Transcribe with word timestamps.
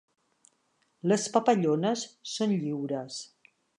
Les 1.11 1.25
papallones 1.35 2.07
són 2.33 2.57
lliures. 2.63 3.21